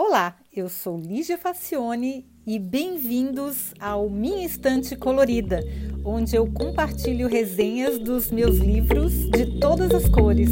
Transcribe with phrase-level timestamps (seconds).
[0.00, 5.60] Olá, eu sou Lígia Facione e bem-vindos ao Minha Estante Colorida,
[6.04, 10.48] onde eu compartilho resenhas dos meus livros de todas as cores.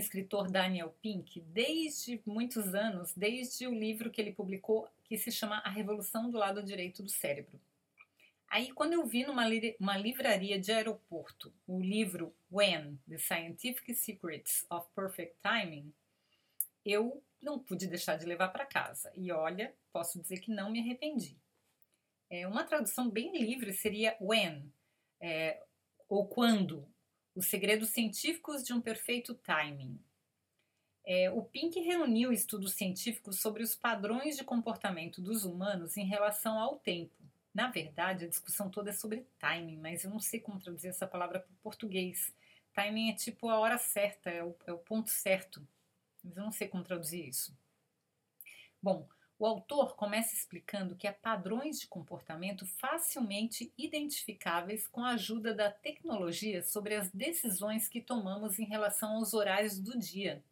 [0.00, 5.58] Escritor Daniel Pink desde muitos anos, desde o livro que ele publicou que se chama
[5.58, 7.60] A Revolução do Lado Direito do Cérebro.
[8.48, 14.66] Aí, quando eu vi numa li livraria de aeroporto o livro When: The Scientific Secrets
[14.68, 15.92] of Perfect Timing,
[16.84, 19.12] eu não pude deixar de levar para casa.
[19.14, 21.36] E olha, posso dizer que não me arrependi.
[22.28, 24.72] É, uma tradução bem livre seria When,
[25.20, 25.62] é,
[26.08, 26.86] ou quando,
[27.34, 29.98] os segredos científicos de um perfeito timing.
[31.04, 36.58] É, o Pink reuniu estudos científicos sobre os padrões de comportamento dos humanos em relação
[36.58, 37.14] ao tempo.
[37.52, 41.06] Na verdade, a discussão toda é sobre timing, mas eu não sei como traduzir essa
[41.06, 42.32] palavra para o português.
[42.72, 45.66] Timing é tipo a hora certa, é o, é o ponto certo.
[46.22, 47.56] Mas eu não sei como traduzir isso.
[48.80, 49.08] Bom,
[49.40, 55.70] o autor começa explicando que há padrões de comportamento facilmente identificáveis com a ajuda da
[55.70, 60.44] tecnologia sobre as decisões que tomamos em relação aos horários do dia.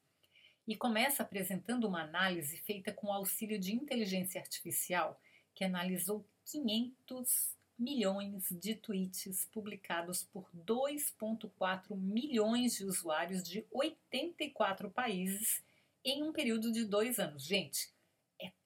[0.66, 5.20] E começa apresentando uma análise feita com o auxílio de inteligência artificial
[5.54, 15.62] que analisou 500 milhões de tweets publicados por 2,4 milhões de usuários de 84 países
[16.02, 17.44] em um período de dois anos.
[17.44, 17.97] Gente, é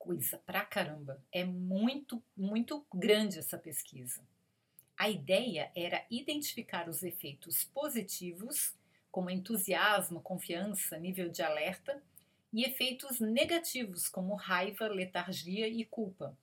[0.02, 1.22] coisa pra caramba.
[1.30, 4.20] É muito, muito grande essa pesquisa.
[4.98, 8.74] A ideia era identificar os efeitos positivos,
[9.12, 12.02] como entusiasmo, confiança, nível de alerta,
[12.52, 16.36] e efeitos negativos, como raiva, letargia e culpa.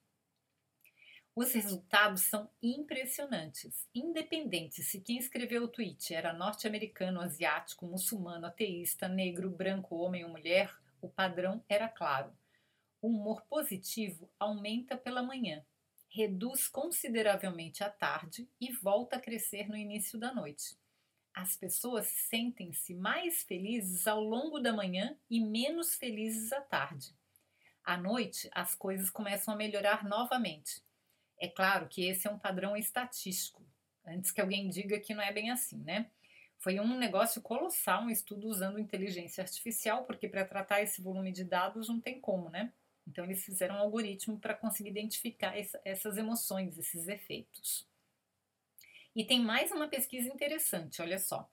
[1.35, 9.09] Os resultados são impressionantes, independente se quem escreveu o tweet era norte-americano, asiático, muçulmano, ateísta,
[9.09, 12.38] negro, branco, homem ou mulher, o padrão era claro
[13.01, 15.65] o humor positivo aumenta pela manhã,
[16.09, 20.77] reduz consideravelmente à tarde e volta a crescer no início da noite.
[21.33, 27.15] As pessoas sentem-se mais felizes ao longo da manhã e menos felizes à tarde.
[27.83, 30.81] À noite, as coisas começam a melhorar novamente.
[31.39, 33.63] É claro que esse é um padrão estatístico,
[34.05, 36.09] antes que alguém diga que não é bem assim, né?
[36.57, 41.45] Foi um negócio colossal, um estudo usando inteligência artificial, porque para tratar esse volume de
[41.45, 42.73] dados não tem como, né?
[43.09, 47.87] Então, eles fizeram um algoritmo para conseguir identificar essa, essas emoções, esses efeitos.
[49.15, 51.49] E tem mais uma pesquisa interessante, olha só.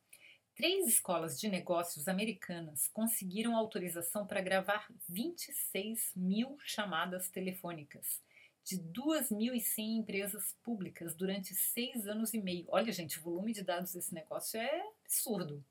[0.55, 8.23] Três escolas de negócios americanas conseguiram autorização para gravar 26 mil chamadas telefônicas
[8.63, 12.67] de 2.100 empresas públicas durante seis anos e meio.
[12.69, 15.65] Olha, gente, o volume de dados desse negócio é absurdo.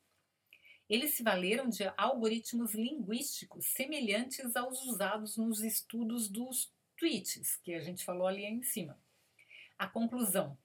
[0.90, 7.79] Eles se valeram de algoritmos linguísticos semelhantes aos usados nos estudos dos tweets, que a
[7.79, 9.00] gente falou ali em cima.
[9.78, 10.57] A conclusão: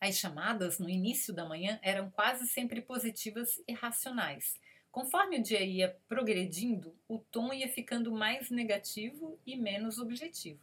[0.00, 4.54] as chamadas no início da manhã eram quase sempre positivas e racionais.
[4.92, 10.62] Conforme o dia ia progredindo, o tom ia ficando mais negativo e menos objetivo.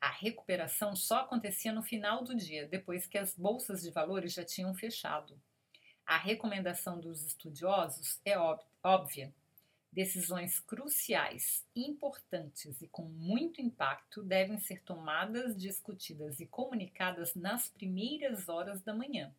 [0.00, 4.44] A recuperação só acontecia no final do dia, depois que as bolsas de valores já
[4.44, 5.40] tinham fechado.
[6.12, 8.36] A recomendação dos estudiosos é
[8.82, 9.32] óbvia.
[9.90, 18.46] Decisões cruciais, importantes e com muito impacto devem ser tomadas, discutidas e comunicadas nas primeiras
[18.50, 19.34] horas da manhã.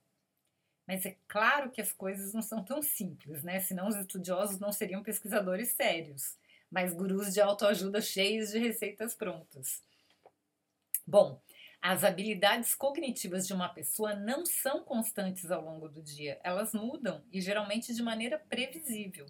[0.88, 3.60] Mas é claro que as coisas não são tão simples, né?
[3.60, 6.36] Senão os estudiosos não seriam pesquisadores sérios,
[6.72, 9.80] mas gurus de autoajuda cheios de receitas prontas.
[11.06, 11.40] Bom,
[11.84, 17.22] as habilidades cognitivas de uma pessoa não são constantes ao longo do dia, elas mudam
[17.30, 19.26] e geralmente de maneira previsível.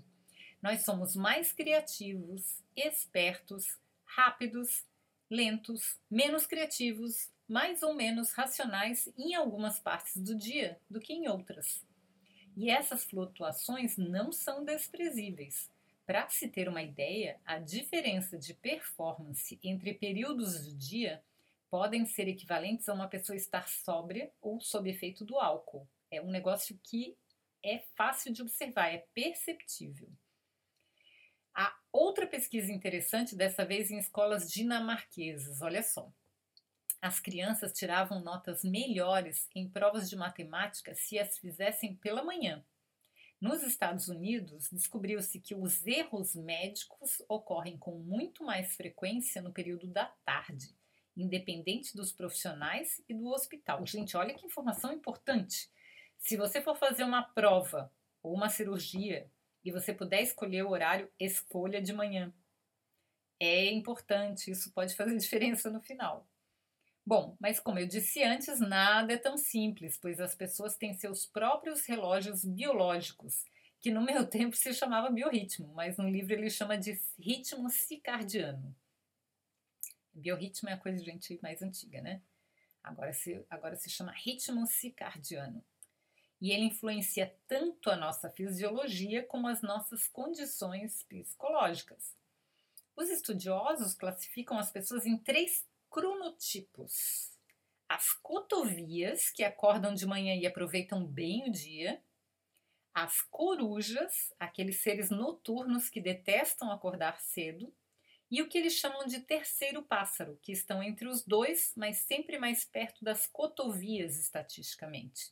[0.62, 4.86] Nós somos mais criativos, espertos, rápidos,
[5.31, 11.28] lentos, menos criativos, mais ou menos racionais em algumas partes do dia do que em
[11.28, 11.84] outras.
[12.56, 15.72] E essas flutuações não são desprezíveis.
[16.06, 21.20] Para se ter uma ideia, a diferença de performance entre períodos do dia
[21.73, 25.90] podem ser equivalentes a uma pessoa estar sóbria ou sob efeito do álcool.
[26.11, 27.17] É um negócio que
[27.66, 30.08] é fácil de observar, é perceptível.
[31.52, 36.14] A outra pesquisa interessante, dessa vez em escolas dinamarquesas, olha só.
[37.02, 42.64] As crianças tiravam notas melhores em provas de matemática se as fizessem pela manhã.
[43.41, 49.87] Nos Estados Unidos, descobriu-se que os erros médicos ocorrem com muito mais frequência no período
[49.87, 50.75] da tarde
[51.15, 53.85] independente dos profissionais e do hospital.
[53.85, 55.69] Gente, olha que informação importante.
[56.17, 59.29] Se você for fazer uma prova ou uma cirurgia
[59.63, 62.33] e você puder escolher o horário, escolha de manhã.
[63.39, 66.27] É importante, isso pode fazer diferença no final.
[67.05, 71.25] Bom, mas como eu disse antes, nada é tão simples, pois as pessoas têm seus
[71.25, 73.43] próprios relógios biológicos,
[73.81, 78.73] que no meu tempo se chamava biorritmo, mas no livro ele chama de ritmo circadiano.
[80.13, 82.21] Biorritmo é a coisa de gente mais antiga, né?
[82.83, 85.63] Agora se, agora se chama ritmo circadiano.
[86.39, 92.15] E ele influencia tanto a nossa fisiologia como as nossas condições psicológicas.
[92.95, 97.31] Os estudiosos classificam as pessoas em três cronotipos.
[97.87, 102.03] As cotovias, que acordam de manhã e aproveitam bem o dia.
[102.93, 107.73] As corujas, aqueles seres noturnos que detestam acordar cedo
[108.34, 112.40] e o que eles chamam de terceiro pássaro, que estão entre os dois, mas sempre
[112.40, 115.32] mais perto das cotovias estatisticamente.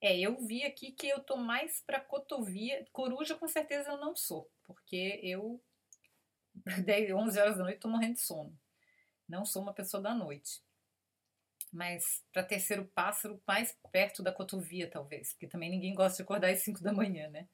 [0.00, 2.82] É, eu vi aqui que eu tô mais para cotovia.
[2.92, 5.62] Coruja, com certeza, eu não sou, porque eu,
[6.86, 8.58] 10, 11 horas da noite, tô morrendo de sono.
[9.28, 10.62] Não sou uma pessoa da noite.
[11.70, 16.50] Mas para terceiro pássaro, mais perto da cotovia, talvez, porque também ninguém gosta de acordar
[16.50, 17.46] às 5 da manhã, né?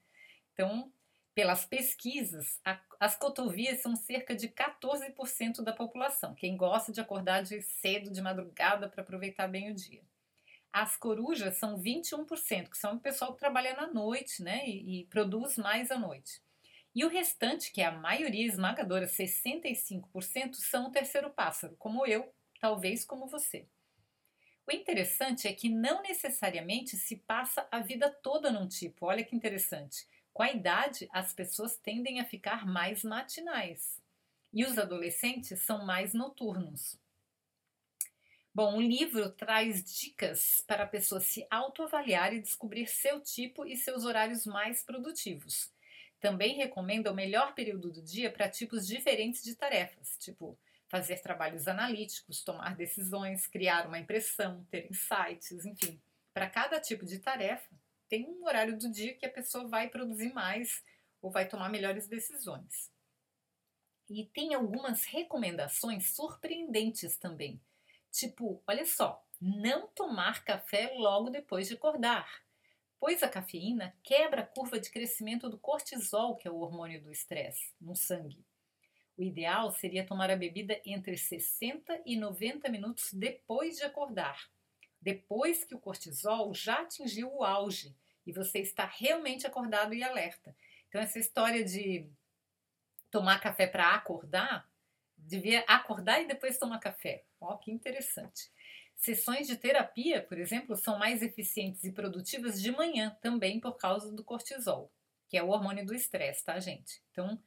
[0.52, 0.92] Então,
[1.34, 7.42] pelas pesquisas, a, as cotovias são cerca de 14% da população, quem gosta de acordar
[7.42, 10.02] de cedo, de madrugada, para aproveitar bem o dia.
[10.72, 15.04] As corujas são 21%, que são o pessoal que trabalha na noite né, e, e
[15.06, 16.40] produz mais à noite.
[16.94, 22.32] E o restante, que é a maioria esmagadora, 65%, são o terceiro pássaro, como eu,
[22.60, 23.66] talvez como você.
[24.66, 29.06] O interessante é que não necessariamente se passa a vida toda num tipo.
[29.06, 30.06] Olha que interessante.
[30.32, 34.00] Com a idade, as pessoas tendem a ficar mais matinais
[34.52, 36.98] e os adolescentes são mais noturnos.
[38.52, 43.76] Bom, o livro traz dicas para a pessoa se autoavaliar e descobrir seu tipo e
[43.76, 45.72] seus horários mais produtivos.
[46.20, 51.68] Também recomenda o melhor período do dia para tipos diferentes de tarefas, tipo fazer trabalhos
[51.68, 56.00] analíticos, tomar decisões, criar uma impressão, ter insights, enfim.
[56.34, 57.70] Para cada tipo de tarefa,
[58.10, 60.82] tem um horário do dia que a pessoa vai produzir mais
[61.22, 62.90] ou vai tomar melhores decisões.
[64.08, 67.60] E tem algumas recomendações surpreendentes também.
[68.10, 72.28] Tipo, olha só, não tomar café logo depois de acordar,
[72.98, 77.12] pois a cafeína quebra a curva de crescimento do cortisol, que é o hormônio do
[77.12, 78.44] estresse, no sangue.
[79.16, 84.50] O ideal seria tomar a bebida entre 60 e 90 minutos depois de acordar,
[85.00, 90.54] depois que o cortisol já atingiu o auge e você está realmente acordado e alerta.
[90.88, 92.06] Então, essa história de
[93.10, 94.68] tomar café para acordar,
[95.16, 97.24] devia acordar e depois tomar café.
[97.40, 98.50] Ó, que interessante.
[98.94, 104.12] Sessões de terapia, por exemplo, são mais eficientes e produtivas de manhã, também por causa
[104.12, 104.92] do cortisol,
[105.28, 107.02] que é o hormônio do estresse, tá, gente?
[107.10, 107.42] Então,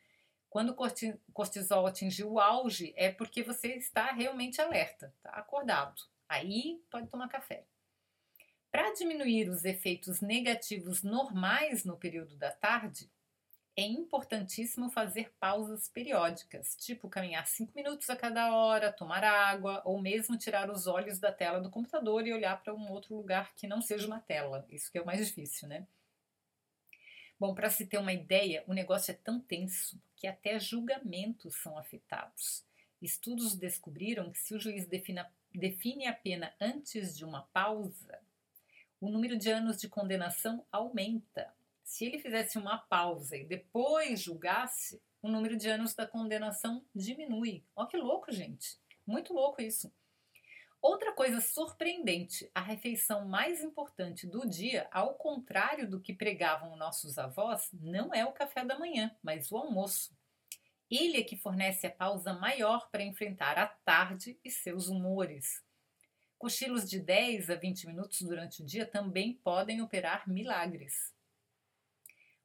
[0.49, 6.01] quando o cortisol atingir o auge, é porque você está realmente alerta, tá acordado.
[6.33, 7.63] Aí pode tomar café.
[8.71, 13.07] Para diminuir os efeitos negativos normais no período da tarde,
[13.77, 20.01] é importantíssimo fazer pausas periódicas, tipo caminhar 5 minutos a cada hora, tomar água ou
[20.01, 23.67] mesmo tirar os olhos da tela do computador e olhar para um outro lugar que
[23.67, 24.65] não seja uma tela.
[24.71, 25.85] Isso que é o mais difícil, né?
[27.39, 31.77] Bom, para se ter uma ideia, o negócio é tão tenso que até julgamentos são
[31.77, 32.65] afetados.
[33.03, 38.17] Estudos descobriram que se o juiz defina, define a pena antes de uma pausa,
[39.01, 41.53] o número de anos de condenação aumenta.
[41.83, 47.61] Se ele fizesse uma pausa e depois julgasse, o número de anos da condenação diminui.
[47.75, 48.79] Olha que louco, gente.
[49.05, 49.91] Muito louco isso.
[50.81, 57.17] Outra coisa surpreendente: a refeição mais importante do dia, ao contrário do que pregavam nossos
[57.17, 60.15] avós, não é o café da manhã, mas o almoço.
[60.95, 65.63] Ele é que fornece a pausa maior para enfrentar a tarde e seus humores.
[66.37, 71.11] Cochilos de 10 a 20 minutos durante o dia também podem operar milagres.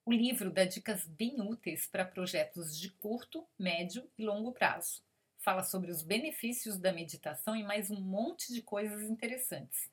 [0.03, 5.03] O livro dá dicas bem úteis para projetos de curto, médio e longo prazo.
[5.37, 9.91] Fala sobre os benefícios da meditação e mais um monte de coisas interessantes.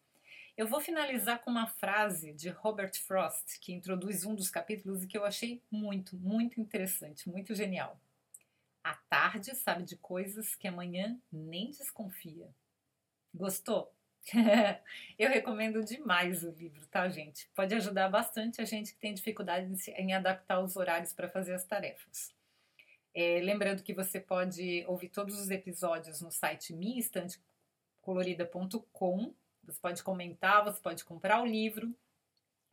[0.56, 5.08] Eu vou finalizar com uma frase de Robert Frost, que introduz um dos capítulos e
[5.08, 8.00] que eu achei muito, muito interessante, muito genial.
[9.36, 12.50] Tarde sabe de coisas que amanhã nem desconfia.
[13.34, 13.94] Gostou?
[15.20, 17.50] eu recomendo demais o livro, tá, gente?
[17.54, 21.66] Pode ajudar bastante a gente que tem dificuldade em adaptar os horários para fazer as
[21.66, 22.34] tarefas.
[23.14, 27.38] É, lembrando que você pode ouvir todos os episódios no site Minha Estante
[28.00, 29.36] colorida.com.
[29.66, 31.94] Você pode comentar, você pode comprar o livro.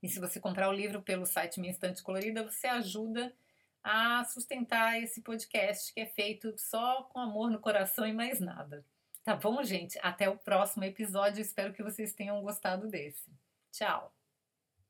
[0.01, 3.35] E se você comprar o livro pelo site Minha Estante Colorida, você ajuda
[3.83, 8.85] a sustentar esse podcast que é feito só com amor no coração e mais nada.
[9.25, 9.99] Tá bom, gente?
[10.03, 11.41] Até o próximo episódio.
[11.41, 13.31] Espero que vocês tenham gostado desse.
[13.73, 14.22] Tchau!